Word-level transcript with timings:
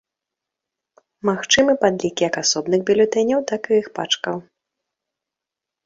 Магчымы 1.31 1.71
падлік 1.85 2.15
як 2.27 2.35
асобных 2.43 2.79
бюлетэняў, 2.91 3.39
так 3.53 3.61
і 3.73 3.81
іх 3.85 3.95
пачкаў. 4.01 4.37